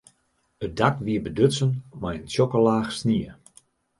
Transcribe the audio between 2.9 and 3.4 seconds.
snie.